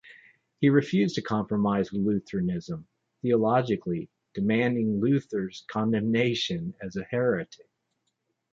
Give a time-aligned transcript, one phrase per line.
[0.59, 2.87] He refused to compromise with Lutheranism
[3.21, 7.69] theologically, demanding Luther's condemnation as a heretic.